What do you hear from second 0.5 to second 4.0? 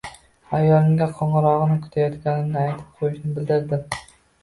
Ayolimga qoʻngʻirogʻini kutayotganimni aytib qoʻyishini bildirdi